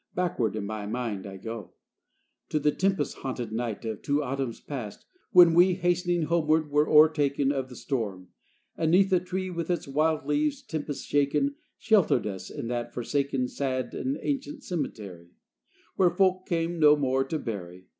[0.15, 1.75] Backward in my mind I go
[2.49, 7.51] To that tempest haunted night Of two autumns past, when we, Hastening homeward, were o'ertaken
[7.51, 8.29] Of the storm;
[8.75, 13.47] and 'neath a tree, With its wild leaves tempest shaken, Sheltered us in that forsaken,
[13.47, 15.29] Sad and ancient cemetery,
[15.97, 17.85] Where folk came no more to bury.